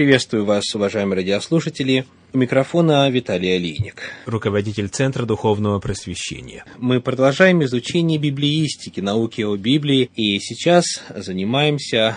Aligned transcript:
Приветствую 0.00 0.46
вас, 0.46 0.64
уважаемые 0.74 1.16
радиослушатели. 1.16 2.06
У 2.32 2.38
микрофона 2.38 3.10
Виталий 3.10 3.54
Алиник. 3.54 4.14
Руководитель 4.24 4.88
Центра 4.88 5.26
Духовного 5.26 5.78
Просвещения. 5.78 6.64
Мы 6.78 7.02
продолжаем 7.02 7.62
изучение 7.64 8.18
библеистики, 8.18 9.00
науки 9.00 9.42
о 9.42 9.54
Библии, 9.58 10.10
и 10.16 10.38
сейчас 10.40 11.02
занимаемся 11.14 12.16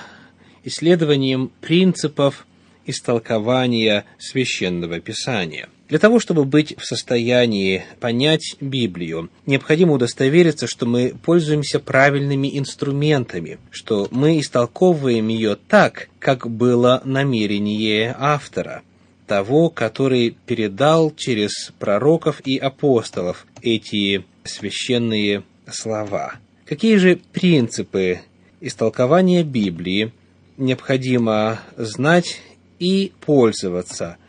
исследованием 0.64 1.52
принципов 1.60 2.48
истолкования 2.86 4.06
Священного 4.18 5.02
Писания. 5.02 5.68
Для 5.94 6.00
того, 6.00 6.20
чтобы 6.20 6.44
быть 6.46 6.76
в 6.80 6.86
состоянии 6.88 7.86
понять 8.00 8.56
Библию, 8.60 9.30
необходимо 9.46 9.94
удостовериться, 9.94 10.66
что 10.66 10.88
мы 10.88 11.14
пользуемся 11.24 11.80
правильными 11.80 12.58
инструментами, 12.58 13.60
что 13.70 14.08
мы 14.10 14.40
истолковываем 14.40 15.28
ее 15.28 15.56
так, 15.56 16.10
как 16.18 16.50
было 16.50 17.04
намерение 17.06 18.16
автора, 18.18 18.82
того, 19.28 19.70
который 19.70 20.36
передал 20.48 21.14
через 21.16 21.72
пророков 21.78 22.42
и 22.44 22.58
апостолов 22.58 23.46
эти 23.62 24.26
священные 24.46 25.44
слова. 25.72 26.38
Какие 26.66 26.96
же 26.96 27.20
принципы 27.34 28.22
истолкования 28.62 29.44
Библии 29.44 30.12
необходимо 30.58 31.60
знать 31.78 32.42
и 32.80 33.12
пользоваться– 33.20 34.18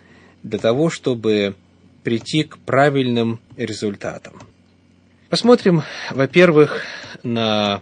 для 0.45 0.59
того, 0.61 0.91
чтобы 0.91 1.57
прийти 2.05 2.45
к 2.45 2.59
правильным 2.59 3.41
результатам. 3.57 4.35
Посмотрим, 5.31 5.83
во-первых, 6.13 6.83
на 7.25 7.81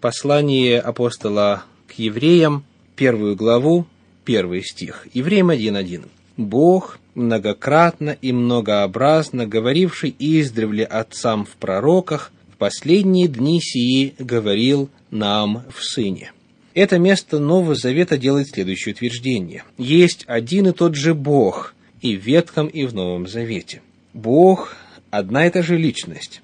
послание 0.00 0.78
апостола 0.78 1.64
к 1.88 1.94
евреям, 1.94 2.64
первую 2.94 3.34
главу, 3.34 3.86
первый 4.24 4.62
стих. 4.62 5.08
Евреям 5.12 5.50
1.1. 5.50 6.04
«Бог, 6.36 6.98
многократно 7.14 8.10
и 8.10 8.32
многообразно 8.32 9.46
говоривший 9.46 10.14
издревле 10.18 10.84
отцам 10.84 11.44
в 11.46 11.56
пророках, 11.56 12.32
в 12.52 12.56
последние 12.56 13.28
дни 13.28 13.60
сии 13.60 14.14
говорил 14.18 14.90
нам 15.10 15.64
в 15.74 15.82
Сыне». 15.82 16.32
Это 16.74 16.98
место 16.98 17.38
Нового 17.38 17.76
Завета 17.76 18.18
делает 18.18 18.48
следующее 18.48 18.94
утверждение. 18.94 19.62
Есть 19.78 20.24
один 20.26 20.68
и 20.68 20.72
тот 20.72 20.96
же 20.96 21.14
Бог, 21.14 21.73
и 22.04 22.18
в 22.18 22.20
Ветхом, 22.20 22.66
и 22.66 22.84
в 22.84 22.94
Новом 22.94 23.26
Завете. 23.26 23.80
Бог– 24.12 24.76
одна 25.10 25.46
и 25.46 25.50
та 25.50 25.62
же 25.62 25.78
личность, 25.78 26.42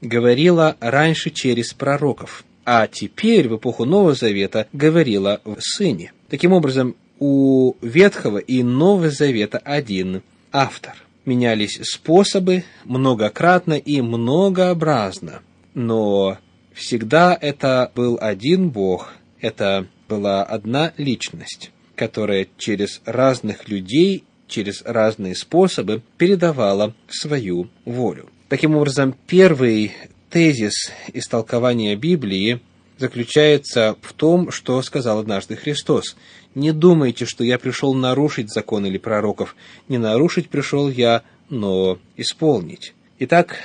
говорила 0.00 0.76
раньше 0.80 1.28
через 1.30 1.74
пророков, 1.74 2.44
а 2.64 2.86
теперь, 2.86 3.46
в 3.46 3.56
эпоху 3.58 3.84
Нового 3.84 4.14
Завета, 4.14 4.68
говорила 4.72 5.42
в 5.44 5.56
Сыне. 5.60 6.12
Таким 6.30 6.54
образом, 6.54 6.96
у 7.18 7.74
Ветхого 7.82 8.38
и 8.38 8.62
Нового 8.62 9.10
Завета 9.10 9.58
один 9.58 10.22
автор. 10.50 10.94
Менялись 11.26 11.78
способы 11.82 12.64
многократно 12.84 13.74
и 13.74 14.00
многообразно, 14.00 15.42
но 15.74 16.38
всегда 16.72 17.36
это 17.38 17.92
был 17.94 18.16
один 18.18 18.70
Бог, 18.70 19.12
это 19.42 19.86
была 20.08 20.42
одна 20.42 20.94
личность, 20.96 21.70
которая 21.96 22.48
через 22.56 23.02
разных 23.04 23.68
людей 23.68 24.24
через 24.52 24.82
разные 24.82 25.34
способы 25.34 26.02
передавала 26.18 26.94
свою 27.08 27.68
волю. 27.84 28.28
Таким 28.48 28.76
образом, 28.76 29.16
первый 29.26 29.92
тезис 30.30 30.92
истолкования 31.12 31.96
Библии 31.96 32.60
заключается 32.98 33.96
в 34.02 34.12
том, 34.12 34.52
что 34.52 34.80
сказал 34.82 35.18
однажды 35.18 35.56
Христос. 35.56 36.16
«Не 36.54 36.72
думайте, 36.72 37.24
что 37.24 37.42
я 37.42 37.58
пришел 37.58 37.94
нарушить 37.94 38.52
закон 38.52 38.84
или 38.86 38.98
пророков. 38.98 39.56
Не 39.88 39.98
нарушить 39.98 40.48
пришел 40.50 40.88
я, 40.88 41.22
но 41.48 41.98
исполнить». 42.16 42.92
Итак, 43.18 43.56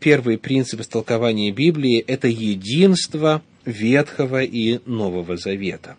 первый 0.00 0.38
принцип 0.38 0.80
истолкования 0.80 1.52
Библии– 1.52 2.00
это 2.06 2.26
единство 2.26 3.42
Ветхого 3.64 4.42
и 4.42 4.80
Нового 4.86 5.36
Завета. 5.36 5.96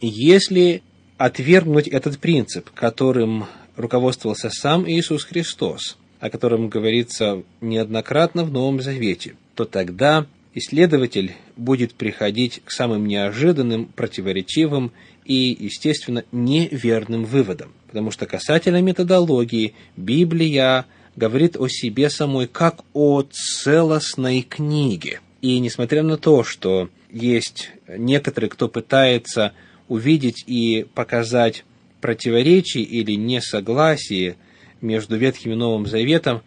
Если 0.00 0.82
отвергнуть 1.16 1.86
этот 1.86 2.18
принцип, 2.18 2.70
которым 2.70 3.46
руководствовался 3.76 4.50
сам 4.50 4.88
Иисус 4.88 5.24
Христос, 5.24 5.96
о 6.20 6.30
котором 6.30 6.68
говорится 6.68 7.42
неоднократно 7.60 8.44
в 8.44 8.52
Новом 8.52 8.80
Завете, 8.80 9.36
то 9.54 9.64
тогда 9.64 10.26
исследователь 10.54 11.32
будет 11.56 11.94
приходить 11.94 12.62
к 12.64 12.70
самым 12.70 13.06
неожиданным, 13.06 13.86
противоречивым 13.86 14.92
и, 15.24 15.56
естественно, 15.58 16.24
неверным 16.32 17.24
выводам. 17.24 17.72
Потому 17.88 18.10
что 18.10 18.26
касательно 18.26 18.80
методологии 18.80 19.74
Библия 19.96 20.86
говорит 21.16 21.56
о 21.56 21.68
себе 21.68 22.10
самой 22.10 22.46
как 22.46 22.80
о 22.92 23.22
целостной 23.22 24.42
книге. 24.42 25.20
И 25.42 25.58
несмотря 25.58 26.02
на 26.02 26.16
то, 26.16 26.42
что 26.42 26.88
есть 27.10 27.70
некоторые, 27.86 28.50
кто 28.50 28.68
пытается 28.68 29.52
увидеть 29.88 30.44
и 30.46 30.86
показать 30.94 31.64
противоречий 32.04 32.82
или 32.82 33.12
несогласии 33.12 34.36
между 34.82 35.16
Ветхим 35.16 35.52
и 35.52 35.54
Новым 35.54 35.86
Заветом, 35.86 36.42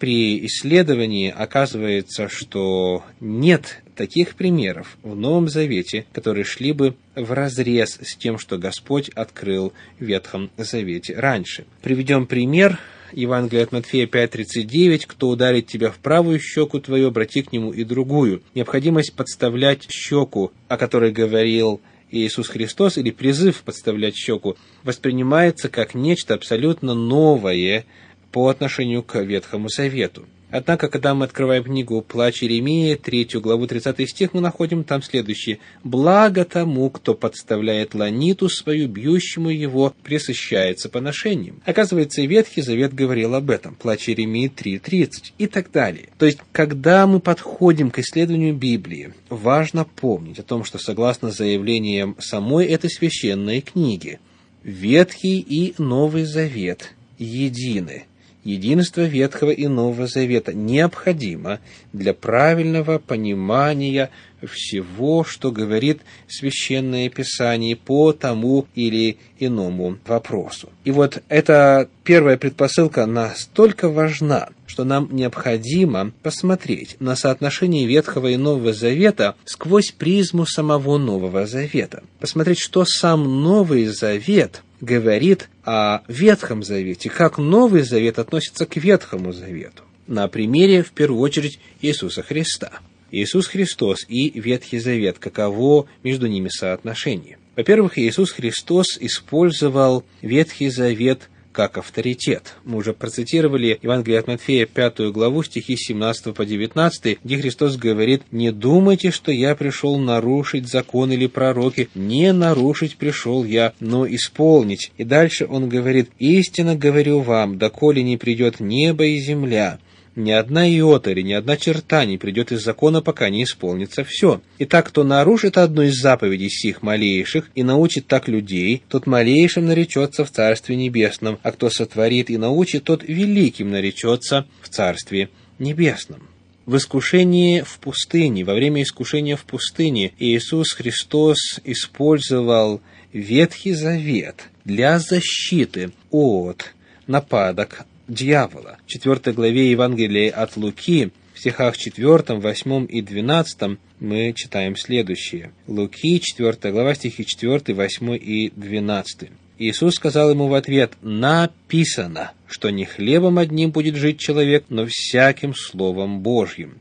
при 0.00 0.44
исследовании 0.44 1.30
оказывается, 1.30 2.28
что 2.28 3.04
нет 3.20 3.80
таких 3.94 4.34
примеров 4.34 4.98
в 5.04 5.14
Новом 5.14 5.48
Завете, 5.48 6.04
которые 6.12 6.42
шли 6.42 6.72
бы 6.72 6.96
в 7.14 7.30
разрез 7.30 8.00
с 8.02 8.16
тем, 8.16 8.38
что 8.38 8.58
Господь 8.58 9.08
открыл 9.10 9.72
в 10.00 10.04
Ветхом 10.04 10.50
Завете 10.56 11.14
раньше. 11.14 11.64
Приведем 11.80 12.26
пример. 12.26 12.80
Евангелие 13.12 13.62
от 13.62 13.70
Матфея 13.70 14.08
5.39. 14.08 15.04
«Кто 15.06 15.28
ударит 15.28 15.68
тебя 15.68 15.92
в 15.92 15.98
правую 15.98 16.40
щеку 16.40 16.80
твою, 16.80 17.06
обрати 17.06 17.42
к 17.42 17.52
нему 17.52 17.72
и 17.72 17.84
другую». 17.84 18.42
Необходимость 18.56 19.14
подставлять 19.14 19.88
щеку, 19.88 20.50
о 20.66 20.76
которой 20.76 21.12
говорил 21.12 21.80
Иисус 22.10 22.48
Христос 22.48 22.98
или 22.98 23.10
призыв 23.10 23.62
подставлять 23.62 24.16
щеку 24.16 24.56
воспринимается 24.82 25.68
как 25.68 25.94
нечто 25.94 26.34
абсолютно 26.34 26.94
новое 26.94 27.84
по 28.32 28.48
отношению 28.48 29.02
к 29.02 29.20
Ветхому 29.20 29.68
Завету. 29.68 30.26
Однако, 30.50 30.88
когда 30.88 31.14
мы 31.14 31.26
открываем 31.26 31.64
книгу 31.64 32.00
«Плач 32.00 32.42
Иеремии», 32.42 32.94
третью 32.94 33.42
главу, 33.42 33.66
30 33.66 34.08
стих, 34.08 34.32
мы 34.32 34.40
находим 34.40 34.82
там 34.82 35.02
следующее. 35.02 35.58
«Благо 35.84 36.44
тому, 36.46 36.88
кто 36.88 37.14
подставляет 37.14 37.94
ланиту 37.94 38.48
свою, 38.48 38.88
бьющему 38.88 39.50
его, 39.50 39.92
пресыщается 40.02 40.88
поношением». 40.88 41.60
Оказывается, 41.66 42.22
Ветхий 42.22 42.62
Завет 42.62 42.94
говорил 42.94 43.34
об 43.34 43.50
этом. 43.50 43.74
Плач 43.74 44.08
Иеремии 44.08 44.50
3.30 44.50 45.32
и 45.36 45.46
так 45.46 45.70
далее. 45.70 46.08
То 46.16 46.24
есть, 46.24 46.38
когда 46.52 47.06
мы 47.06 47.20
подходим 47.20 47.90
к 47.90 47.98
исследованию 47.98 48.54
Библии, 48.54 49.12
важно 49.28 49.84
помнить 49.84 50.38
о 50.38 50.44
том, 50.44 50.64
что 50.64 50.78
согласно 50.78 51.30
заявлениям 51.30 52.16
самой 52.18 52.66
этой 52.66 52.88
священной 52.88 53.60
книги, 53.60 54.18
Ветхий 54.62 55.40
и 55.40 55.74
Новый 55.76 56.24
Завет 56.24 56.94
едины– 57.18 58.04
единство 58.48 59.02
Ветхого 59.02 59.50
и 59.50 59.66
Нового 59.66 60.06
Завета 60.06 60.54
необходимо 60.54 61.60
для 61.92 62.14
правильного 62.14 62.98
понимания 62.98 64.10
всего, 64.46 65.24
что 65.24 65.50
говорит 65.52 66.00
Священное 66.28 67.10
Писание 67.10 67.76
по 67.76 68.12
тому 68.12 68.66
или 68.74 69.18
иному 69.38 69.98
вопросу. 70.06 70.70
И 70.84 70.90
вот 70.90 71.22
эта 71.28 71.88
первая 72.04 72.38
предпосылка 72.38 73.04
настолько 73.04 73.88
важна, 73.90 74.48
что 74.66 74.84
нам 74.84 75.08
необходимо 75.10 76.12
посмотреть 76.22 76.96
на 77.00 77.16
соотношение 77.16 77.86
Ветхого 77.86 78.28
и 78.28 78.36
Нового 78.36 78.72
Завета 78.72 79.34
сквозь 79.44 79.90
призму 79.90 80.46
самого 80.46 80.96
Нового 80.98 81.46
Завета. 81.46 82.02
Посмотреть, 82.20 82.60
что 82.60 82.84
сам 82.86 83.42
Новый 83.42 83.86
Завет 83.86 84.62
говорит 84.80 85.48
о 85.64 86.02
Ветхом 86.08 86.62
Завете, 86.62 87.10
как 87.10 87.38
Новый 87.38 87.82
Завет 87.82 88.18
относится 88.18 88.66
к 88.66 88.76
Ветхому 88.76 89.32
Завету. 89.32 89.82
На 90.06 90.28
примере, 90.28 90.82
в 90.82 90.92
первую 90.92 91.20
очередь, 91.20 91.58
Иисуса 91.82 92.22
Христа. 92.22 92.80
Иисус 93.10 93.46
Христос 93.46 94.04
и 94.08 94.38
Ветхий 94.38 94.78
Завет, 94.78 95.18
каково 95.18 95.86
между 96.02 96.26
ними 96.26 96.48
соотношение? 96.48 97.38
Во-первых, 97.56 97.98
Иисус 97.98 98.30
Христос 98.32 98.98
использовал 99.00 100.04
Ветхий 100.22 100.68
Завет 100.68 101.28
как 101.58 101.76
авторитет. 101.76 102.54
Мы 102.62 102.76
уже 102.76 102.92
процитировали 102.92 103.80
Евангелие 103.82 104.20
от 104.20 104.28
Матфея, 104.28 104.64
пятую 104.64 105.12
главу, 105.12 105.42
стихи 105.42 105.74
17 105.76 106.32
по 106.32 106.46
19, 106.46 107.18
где 107.24 107.36
Христос 107.36 107.76
говорит, 107.76 108.22
«Не 108.30 108.52
думайте, 108.52 109.10
что 109.10 109.32
я 109.32 109.56
пришел 109.56 109.98
нарушить 109.98 110.68
закон 110.68 111.10
или 111.10 111.26
пророки, 111.26 111.88
не 111.96 112.32
нарушить 112.32 112.96
пришел 112.96 113.42
я, 113.42 113.72
но 113.80 114.06
исполнить». 114.06 114.92
И 114.98 115.02
дальше 115.02 115.48
он 115.50 115.68
говорит, 115.68 116.10
«Истинно 116.20 116.76
говорю 116.76 117.22
вам, 117.22 117.58
доколе 117.58 118.04
не 118.04 118.16
придет 118.16 118.60
небо 118.60 119.04
и 119.06 119.18
земля, 119.18 119.80
Ни 120.18 120.32
одна 120.32 120.68
иота 120.68 121.12
или 121.12 121.22
ни 121.22 121.32
одна 121.32 121.56
черта 121.56 122.04
не 122.04 122.18
придет 122.18 122.50
из 122.50 122.64
закона, 122.64 123.00
пока 123.00 123.28
не 123.28 123.44
исполнится 123.44 124.02
все. 124.02 124.40
Итак, 124.58 124.88
кто 124.88 125.04
нарушит 125.04 125.56
одну 125.56 125.82
из 125.82 125.94
заповедей 125.94 126.50
сих 126.50 126.82
малейших 126.82 127.48
и 127.54 127.62
научит 127.62 128.08
так 128.08 128.26
людей, 128.26 128.82
тот 128.88 129.06
малейшим 129.06 129.66
наречется 129.66 130.24
в 130.24 130.32
Царстве 130.32 130.74
Небесном, 130.74 131.38
а 131.44 131.52
кто 131.52 131.70
сотворит 131.70 132.30
и 132.30 132.36
научит, 132.36 132.82
тот 132.82 133.04
великим 133.04 133.70
наречется 133.70 134.48
в 134.60 134.68
Царстве 134.68 135.28
Небесном. 135.60 136.26
В 136.66 136.76
искушении 136.76 137.60
в 137.60 137.78
пустыне, 137.78 138.42
во 138.42 138.54
время 138.54 138.82
искушения 138.82 139.36
в 139.36 139.44
пустыне, 139.44 140.14
Иисус 140.18 140.72
Христос 140.72 141.60
использовал 141.62 142.80
Ветхий 143.12 143.72
Завет 143.72 144.48
для 144.64 144.98
защиты 144.98 145.92
от 146.10 146.74
нападок 147.06 147.86
дьявола. 148.08 148.78
В 148.86 148.88
4 148.88 149.32
главе 149.34 149.70
Евангелия 149.70 150.32
от 150.32 150.56
Луки, 150.56 151.10
в 151.34 151.38
стихах 151.38 151.76
4, 151.76 152.38
8 152.38 152.86
и 152.88 153.02
12 153.02 153.78
мы 154.00 154.32
читаем 154.34 154.76
следующее. 154.76 155.52
Луки, 155.66 156.20
4 156.20 156.72
глава, 156.72 156.94
стихи 156.94 157.24
4, 157.24 157.74
8 157.74 158.14
и 158.16 158.52
12. 158.56 159.30
Иисус 159.58 159.96
сказал 159.96 160.30
ему 160.30 160.46
в 160.46 160.54
ответ, 160.54 160.92
«Написано, 161.02 162.32
что 162.46 162.70
не 162.70 162.84
хлебом 162.84 163.38
одним 163.38 163.72
будет 163.72 163.96
жить 163.96 164.20
человек, 164.20 164.64
но 164.68 164.86
всяким 164.86 165.54
Словом 165.54 166.20
Божьим». 166.20 166.78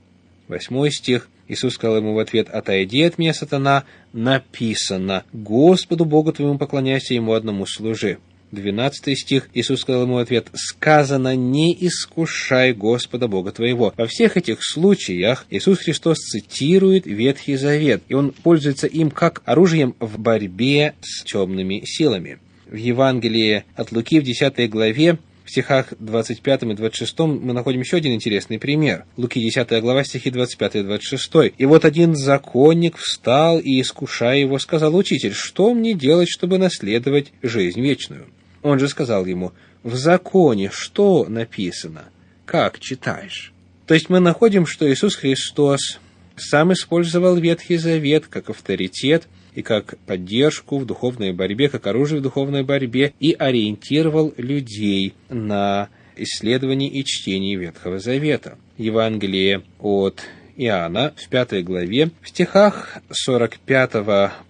Восьмой 0.47 0.91
стих. 0.91 1.27
Иисус 1.47 1.73
сказал 1.73 1.97
ему 1.97 2.13
в 2.13 2.19
ответ, 2.19 2.49
«Отойди 2.49 3.01
от 3.01 3.17
меня, 3.17 3.33
сатана, 3.33 3.85
написано, 4.13 5.23
Господу 5.33 6.05
Богу 6.05 6.31
твоему 6.33 6.57
поклоняйся, 6.57 7.15
Ему 7.15 7.33
одному 7.33 7.65
служи». 7.65 8.19
Двенадцатый 8.51 9.15
стих. 9.15 9.49
Иисус 9.53 9.81
сказал 9.81 10.03
ему 10.03 10.17
ответ, 10.17 10.47
«Сказано, 10.53 11.35
не 11.35 11.75
искушай 11.79 12.73
Господа 12.73 13.27
Бога 13.27 13.51
твоего». 13.51 13.93
Во 13.97 14.07
всех 14.07 14.37
этих 14.37 14.59
случаях 14.61 15.45
Иисус 15.49 15.79
Христос 15.79 16.17
цитирует 16.17 17.05
Ветхий 17.05 17.57
Завет, 17.57 18.03
и 18.07 18.13
Он 18.13 18.31
пользуется 18.31 18.87
им 18.87 19.11
как 19.11 19.41
оружием 19.45 19.95
в 19.99 20.17
борьбе 20.17 20.95
с 21.01 21.23
темными 21.23 21.83
силами 21.85 22.39
в 22.69 22.75
Евангелии 22.75 23.63
от 23.75 23.91
Луки 23.91 24.19
в 24.19 24.23
10 24.23 24.69
главе, 24.69 25.17
в 25.47 25.49
стихах 25.49 25.93
25 25.97 26.63
и 26.63 26.73
26 26.73 27.19
мы 27.19 27.53
находим 27.53 27.79
еще 27.79 27.97
один 27.97 28.13
интересный 28.13 28.59
пример. 28.59 29.05
Луки 29.15 29.39
10 29.39 29.81
глава, 29.81 30.03
стихи 30.03 30.29
25 30.29 30.75
и 30.75 30.83
26. 30.83 31.31
«И 31.57 31.65
вот 31.65 31.85
один 31.85 32.15
законник 32.15 32.97
встал 32.97 33.57
и, 33.57 33.79
искушая 33.79 34.39
его, 34.39 34.59
сказал, 34.59 34.93
«Учитель, 34.93 35.33
что 35.33 35.73
мне 35.73 35.93
делать, 35.93 36.27
чтобы 36.29 36.57
наследовать 36.57 37.31
жизнь 37.41 37.79
вечную?» 37.79 38.27
Он 38.63 38.79
же 38.79 38.87
сказал 38.87 39.25
ему, 39.25 39.53
«В 39.83 39.95
законе 39.95 40.69
что 40.71 41.25
написано? 41.25 42.05
Как 42.45 42.79
читаешь?» 42.79 43.53
То 43.85 43.93
есть 43.93 44.09
мы 44.09 44.19
находим, 44.19 44.65
что 44.65 44.91
Иисус 44.91 45.15
Христос 45.15 45.99
сам 46.35 46.73
использовал 46.73 47.35
Ветхий 47.37 47.77
Завет 47.77 48.27
как 48.27 48.49
авторитет 48.49 49.27
и 49.55 49.61
как 49.61 49.97
поддержку 50.05 50.77
в 50.77 50.85
духовной 50.85 51.33
борьбе, 51.33 51.69
как 51.69 51.87
оружие 51.87 52.19
в 52.19 52.23
духовной 52.23 52.63
борьбе, 52.63 53.13
и 53.19 53.33
ориентировал 53.33 54.33
людей 54.37 55.13
на 55.29 55.89
исследование 56.15 56.89
и 56.89 57.03
чтение 57.05 57.55
Ветхого 57.57 57.99
Завета. 57.99 58.57
Евангелие 58.77 59.63
от 59.79 60.21
Иоанна 60.57 61.13
в 61.15 61.29
пятой 61.29 61.63
главе, 61.63 62.11
в 62.21 62.29
стихах 62.29 62.97
45 63.09 63.91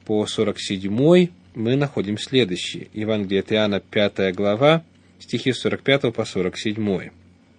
по 0.06 0.26
47 0.26 1.28
мы 1.58 1.76
находим 1.76 2.18
следующее. 2.18 2.88
Евангелие 2.94 3.42
от 3.42 3.52
Иоанна, 3.52 3.80
5 3.80 4.36
глава, 4.36 4.84
стихи 5.20 5.52
с 5.52 5.60
45 5.60 6.14
по 6.14 6.24
47. 6.24 7.10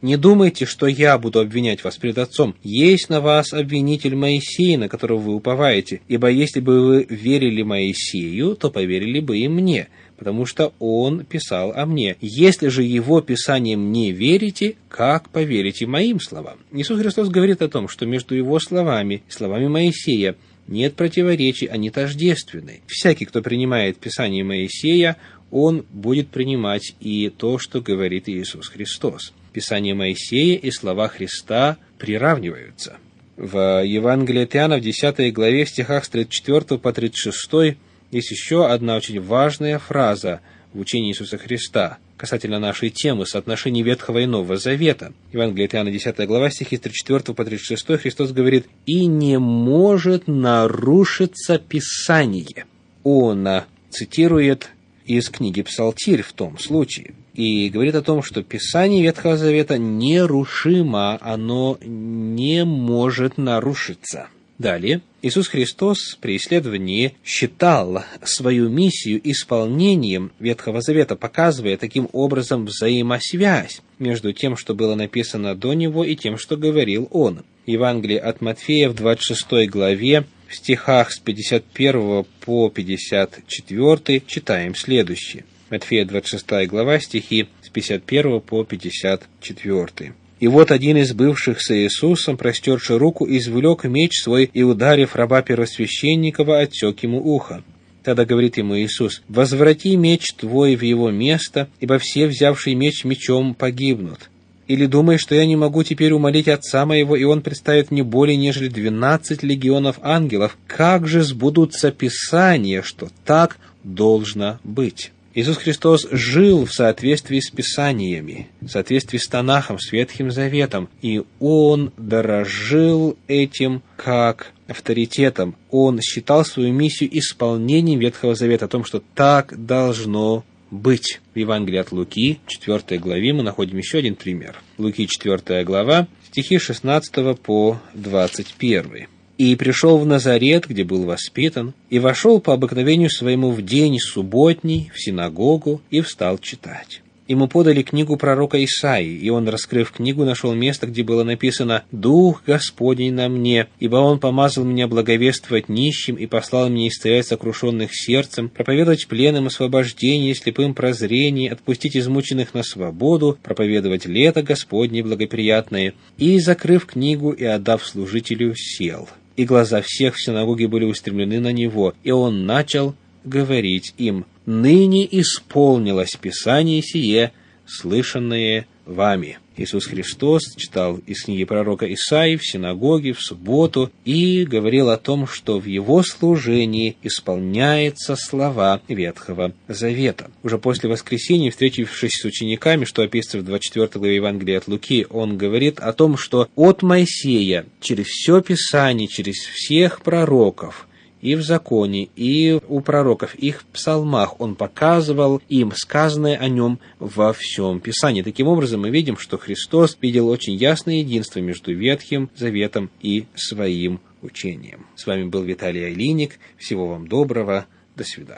Не 0.01 0.17
думайте, 0.17 0.65
что 0.65 0.87
я 0.87 1.19
буду 1.19 1.41
обвинять 1.41 1.83
вас 1.83 1.97
пред 1.97 2.19
Отцом. 2.19 2.55
Есть 2.63 3.09
на 3.09 3.21
вас 3.21 3.53
обвинитель 3.53 4.15
Моисей, 4.15 4.77
на 4.77 4.89
которого 4.89 5.19
вы 5.19 5.35
уповаете. 5.35 6.01
Ибо 6.07 6.29
если 6.29 6.61
бы 6.61 6.87
вы 6.87 7.07
верили 7.11 7.63
Моисею, 7.63 8.55
то 8.55 8.71
поверили 8.71 9.19
бы 9.19 9.39
и 9.39 9.49
мне, 9.49 9.89
потому 10.17 10.47
что 10.47 10.73
он 10.79 11.25
писал 11.25 11.73
о 11.73 11.85
мне. 11.85 12.17
Если 12.21 12.69
же 12.69 12.85
его 12.85 13.21
писанием 13.23 13.91
не 13.91 14.13
верите, 14.13 14.77
как 14.89 15.31
поверите 15.31 15.87
моим 15.87 16.21
словам? 16.21 16.59
Иисус 16.71 17.01
Христос 17.01 17.29
говорит 17.29 17.61
о 17.61 17.69
том, 17.69 17.89
что 17.89 18.07
между 18.07 18.37
его 18.37 18.61
словами 18.61 19.23
словами 19.29 19.67
Моисея 19.67 20.37
нет 20.69 20.95
противоречий, 20.95 21.67
они 21.67 21.91
тождественны. 21.91 22.83
Всякий, 22.87 23.25
кто 23.25 23.43
принимает 23.43 23.99
Писание 23.99 24.45
Моисея, 24.45 25.17
он 25.51 25.85
будет 25.91 26.29
принимать 26.29 26.95
и 27.01 27.31
то, 27.31 27.59
что 27.59 27.81
говорит 27.81 28.29
Иисус 28.29 28.69
Христос. 28.69 29.33
Писание 29.53 29.95
Моисея 29.95 30.59
и 30.59 30.71
слова 30.71 31.09
Христа 31.09 31.79
приравниваются. 31.99 32.99
В 33.37 33.83
Евангелии 33.85 34.43
от 34.43 34.55
Иоанна 34.55 34.79
в 34.79 34.83
10 34.83 35.33
главе 35.33 35.65
в 35.65 35.71
стихах 35.71 36.05
с 36.05 36.09
34 36.09 36.79
по 36.79 36.93
36 36.93 37.79
есть 38.11 38.31
еще 38.31 38.67
одна 38.67 38.97
очень 38.97 39.21
важная 39.21 39.79
фраза 39.79 40.41
в 40.73 40.81
учении 40.81 41.11
Иисуса 41.11 41.39
Христа 41.39 41.99
касательно 42.19 42.59
нашей 42.59 42.91
темы 42.91 43.25
соотношений 43.25 43.83
Ветхого 43.83 44.19
и 44.19 44.27
Нового 44.27 44.59
Завета. 44.59 45.15
Евангелие 45.33 45.67
от 45.67 45.75
Иоанна 45.75 45.91
10 45.91 46.27
глава 46.27 46.51
стихи 46.51 46.77
с 46.77 46.81
34 46.81 47.35
по 47.35 47.45
36 47.45 48.01
Христос 48.01 48.33
говорит 48.33 48.67
«И 48.85 49.07
не 49.07 49.39
может 49.39 50.29
нарушиться 50.29 51.59
Писание». 51.59 52.67
Он 53.05 53.49
цитирует 53.89 54.69
из 55.07 55.31
книги 55.31 55.63
Псалтирь 55.63 56.23
в 56.23 56.35
том 56.35 56.59
случае– 56.59 57.15
и 57.39 57.69
говорит 57.69 57.95
о 57.95 58.03
том, 58.03 58.21
что 58.21 58.43
Писание 58.43 59.01
Ветхого 59.01 59.37
Завета 59.37 59.79
нерушимо, 59.79 61.19
оно 61.21 61.79
не 61.81 62.65
может 62.65 63.39
нарушиться. 63.39 64.27
Далее, 64.59 65.03
Иисус 65.23 65.47
Христос 65.47 66.19
при 66.21 66.37
исследовании 66.37 67.15
считал 67.25 68.03
свою 68.25 68.69
миссию 68.69 69.21
исполнением 69.23 70.33
Ветхого 70.41 70.81
Завета, 70.81 71.15
показывая 71.15 71.77
таким 71.77 72.09
образом 72.13 72.67
взаимосвязь 72.67 73.83
между 74.01 74.33
тем, 74.33 74.57
что 74.57 74.75
было 74.75 74.97
написано 74.97 75.55
до 75.55 75.75
Него, 75.75 76.05
и 76.05 76.17
тем, 76.17 76.39
что 76.39 76.57
говорил 76.57 77.09
Он. 77.13 77.45
Евангелие 77.67 78.19
от 78.19 78.41
Матфея 78.41 78.89
в 78.89 78.95
26 78.95 79.69
главе 79.69 80.25
в 80.49 80.57
стихах 80.57 81.13
с 81.13 81.21
51 81.21 82.25
по 82.41 82.69
54 82.69 84.23
читаем 84.27 84.75
следующее. 84.75 85.45
Матфея 85.71 86.05
26 86.05 86.67
глава, 86.67 86.99
стихи 86.99 87.47
с 87.63 87.69
51 87.69 88.41
по 88.41 88.65
54. 88.65 90.15
И 90.41 90.47
вот 90.47 90.71
один 90.71 90.97
из 90.97 91.13
бывших 91.13 91.61
с 91.61 91.75
Иисусом, 91.75 92.37
простерши 92.37 92.97
руку, 92.97 93.27
извлек 93.29 93.85
меч 93.85 94.23
свой 94.23 94.49
и, 94.53 94.63
ударив 94.63 95.17
раба 95.17 95.43
первосвященникова, 95.43 96.61
отсек 96.61 97.03
ему 97.03 97.19
ухо. 97.19 97.65
Тогда 98.05 98.25
говорит 98.25 98.57
ему 98.57 98.79
Иисус, 98.79 99.23
«Возврати 99.29 99.97
меч 99.97 100.33
твой 100.35 100.77
в 100.77 100.83
его 100.83 101.11
место, 101.11 101.69
ибо 101.81 101.99
все, 101.99 102.27
взявшие 102.29 102.77
меч 102.77 103.05
мечом, 103.05 103.55
погибнут. 103.55 104.31
Или 104.69 104.87
думаешь, 104.87 105.21
что 105.21 105.35
я 105.35 105.45
не 105.45 105.57
могу 105.57 105.83
теперь 105.83 106.13
умолить 106.13 106.47
Отца 106.47 106.87
моего, 106.87 107.17
и 107.17 107.25
Он 107.25 107.43
представит 107.43 107.91
мне 107.91 108.05
более, 108.05 108.37
нежели 108.37 108.69
двенадцать 108.69 109.43
легионов 109.43 109.99
ангелов? 110.03 110.57
Как 110.67 111.09
же 111.09 111.23
сбудутся 111.23 111.91
Писания, 111.91 112.83
что 112.83 113.09
так 113.25 113.59
должно 113.83 114.61
быть?» 114.63 115.11
Иисус 115.39 115.57
Христос 115.59 116.09
жил 116.11 116.65
в 116.65 116.73
соответствии 116.73 117.39
с 117.39 117.49
Писаниями, 117.49 118.49
в 118.61 118.67
соответствии 118.67 119.19
с 119.19 119.29
Танахом, 119.29 119.79
с 119.79 119.93
Ветхим 119.93 120.33
Заветом, 120.33 120.89
и 121.01 121.23
Он 121.39 121.93
дорожил 121.97 123.17
этим 123.29 123.83
как 123.95 124.51
авторитетом. 124.67 125.55
Он 125.71 126.01
считал 126.01 126.45
свою 126.45 126.73
миссию 126.73 127.17
исполнением 127.17 128.01
Ветхого 128.01 128.35
Завета, 128.35 128.65
о 128.65 128.69
том, 128.69 128.85
что 128.85 129.01
так 129.15 129.65
должно 129.65 130.45
быть. 130.73 131.21
В 131.35 131.39
Евангелии 131.39 131.79
от 131.79 131.93
Луки, 131.93 132.41
4 132.49 132.99
главе, 132.99 133.33
мы 133.33 133.45
находим 133.45 133.79
еще 133.79 133.99
один 133.99 134.17
пример. 134.17 134.57
Луки, 134.77 135.07
4 135.07 135.63
глава, 135.63 136.09
стихи 136.33 136.59
16 136.59 137.39
по 137.39 137.81
21 137.95 139.07
и 139.39 139.55
пришел 139.55 139.99
в 139.99 140.05
Назарет, 140.05 140.67
где 140.67 140.85
был 140.85 141.05
воспитан, 141.05 141.73
и 141.89 142.01
вошел 142.01 142.41
по 142.41 142.53
обыкновению 142.53 143.09
своему 143.09 143.53
в 143.53 143.63
день 143.63 143.99
субботний 144.01 144.91
в 144.93 145.01
синагогу 145.01 145.81
и 145.91 146.01
встал 146.01 146.39
читать. 146.39 147.01
Ему 147.29 147.47
подали 147.47 147.83
книгу 147.83 148.17
пророка 148.17 148.63
Исаии, 148.65 149.19
и 149.19 149.29
он, 149.29 149.47
раскрыв 149.49 149.93
книгу, 149.93 150.25
нашел 150.25 150.55
место, 150.55 150.87
где 150.87 151.03
было 151.03 151.25
написано 151.25 151.85
«Дух 151.93 152.43
Господень 152.47 153.13
на 153.13 153.29
мне, 153.29 153.69
ибо 153.79 153.97
Он 153.97 154.19
помазал 154.19 154.65
меня 154.65 154.89
благовествовать 154.89 155.69
нищим 155.69 156.15
и 156.15 156.25
послал 156.25 156.71
меня 156.71 156.89
исцелять 156.89 157.27
сокрушенных 157.27 157.91
сердцем, 157.93 158.49
проповедовать 158.49 159.07
пленным 159.09 159.49
освобождение, 159.49 160.35
слепым 160.35 160.73
прозрение, 160.73 161.53
отпустить 161.53 161.99
измученных 161.99 162.55
на 162.55 162.63
свободу, 162.63 163.39
проповедовать 163.43 164.07
лето 164.07 164.43
Господне 164.43 165.03
благоприятное». 165.03 165.93
И, 166.17 166.41
закрыв 166.41 166.87
книгу 166.87 167.33
и 167.33 167.45
отдав 167.45 167.87
служителю, 167.87 168.55
сел 168.57 169.07
и 169.39 169.45
глаза 169.45 169.83
всех 169.83 170.17
в 170.17 170.21
синагоге 170.21 170.67
были 170.67 170.85
устремлены 170.85 171.39
на 171.39 171.53
него, 171.53 171.95
и 172.03 172.11
он 172.11 172.45
начал 172.45 172.97
говорить 173.23 173.95
им, 173.97 174.27
«Ныне 174.47 175.07
исполнилось 175.21 176.17
Писание 176.17 176.83
сие, 176.83 177.33
слышанное 177.65 178.67
вами. 178.85 179.39
Иисус 179.59 179.87
Христос 179.87 180.43
читал 180.57 180.99
из 181.07 181.25
книги 181.25 181.45
пророка 181.45 181.93
Исаии 181.93 182.37
в 182.37 182.47
синагоге 182.47 183.13
в 183.13 183.21
субботу 183.21 183.91
и 184.05 184.45
говорил 184.45 184.91
о 184.91 184.97
том, 184.97 185.27
что 185.27 185.59
в 185.59 185.67
его 185.67 186.03
служении 186.03 186.97
исполняются 187.03 188.17
слова 188.17 188.81
Ветхого 188.89 189.53
Завета. 189.67 190.31
Уже 190.43 190.59
после 190.59 190.89
воскресения, 190.89 191.51
встретившись 191.51 192.21
с 192.21 192.25
учениками, 192.25 192.85
что 192.85 193.03
описывается 193.03 193.39
в 193.39 193.45
24 193.45 193.89
главе 193.95 194.17
Евангелия 194.17 194.59
от 194.59 194.69
Луки, 194.69 195.07
он 195.11 195.37
говорит 195.37 195.81
о 195.81 195.93
том, 195.93 196.17
что 196.17 196.49
от 196.55 196.83
Моисея 196.83 197.67
через 197.81 198.07
все 198.07 198.41
Писание, 198.41 199.09
через 199.09 199.37
всех 199.37 200.03
пророков 200.03 200.88
и 201.21 201.35
в 201.35 201.43
законе, 201.43 202.09
и 202.17 202.59
у 202.69 202.81
пророков, 202.81 203.35
их 203.35 203.65
псалмах 203.73 204.41
он 204.41 204.55
показывал 204.55 205.41
им 205.49 205.73
сказанное 205.75 206.37
о 206.37 206.49
нем 206.49 206.79
во 206.99 207.33
всем 207.33 207.81
Писании. 207.81 208.23
Таким 208.23 208.49
образом, 208.49 208.83
мы 208.83 208.91
видим, 208.91 209.17
что 209.17 209.39
Христос 209.39 209.97
видел 210.01 210.29
очень 210.29 210.55
ясное 210.55 210.97
единство 210.97 211.41
между 211.41 211.75
Ветхим 211.75 212.31
Заветом 212.37 212.91
и 213.01 213.27
своим 213.35 214.01
учением. 214.23 214.87
С 214.97 215.07
вами 215.07 215.25
был 215.25 215.43
Виталий 215.43 215.87
Алиник. 215.87 216.39
Всего 216.57 216.89
вам 216.89 217.09
доброго. 217.09 217.67
До 217.97 218.05
свидания. 218.05 218.37